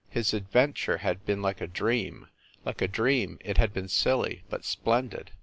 [0.09, 2.27] His adventure had been like a dream
[2.65, 5.29] like a dream it had been silly, but splendid.